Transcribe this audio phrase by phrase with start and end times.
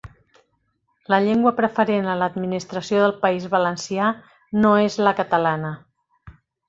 [1.13, 4.09] La llengua preferent a l'administració del País Valencià
[4.65, 5.75] no és la catalana